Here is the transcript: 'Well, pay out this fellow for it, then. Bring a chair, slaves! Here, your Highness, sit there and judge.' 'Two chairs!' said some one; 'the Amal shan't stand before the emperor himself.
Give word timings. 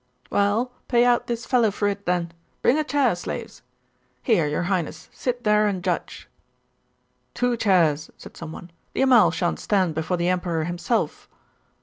'Well, 0.31 0.71
pay 0.87 1.05
out 1.05 1.27
this 1.27 1.45
fellow 1.45 1.69
for 1.69 1.87
it, 1.87 2.07
then. 2.07 2.31
Bring 2.63 2.79
a 2.79 2.83
chair, 2.83 3.15
slaves! 3.15 3.61
Here, 4.23 4.47
your 4.47 4.63
Highness, 4.63 5.09
sit 5.13 5.43
there 5.43 5.67
and 5.67 5.83
judge.' 5.83 6.27
'Two 7.35 7.55
chairs!' 7.55 8.09
said 8.17 8.35
some 8.35 8.51
one; 8.51 8.71
'the 8.93 9.01
Amal 9.03 9.29
shan't 9.29 9.59
stand 9.59 9.93
before 9.93 10.17
the 10.17 10.27
emperor 10.27 10.63
himself. 10.63 11.29